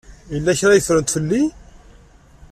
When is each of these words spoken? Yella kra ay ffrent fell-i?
Yella 0.33 0.59
kra 0.59 0.73
ay 0.75 0.83
ffrent 0.83 1.13
fell-i? 1.15 1.43